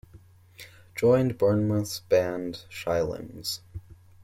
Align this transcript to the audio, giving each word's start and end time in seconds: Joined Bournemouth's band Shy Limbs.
Joined 0.95 1.37
Bournemouth's 1.37 1.99
band 1.99 2.65
Shy 2.69 3.03
Limbs. 3.03 3.61